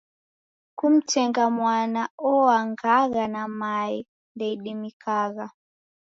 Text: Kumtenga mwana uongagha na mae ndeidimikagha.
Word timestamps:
Kumtenga 0.77 1.49
mwana 1.57 2.01
uongagha 2.31 3.25
na 3.33 3.43
mae 3.59 3.97
ndeidimikagha. 4.35 5.47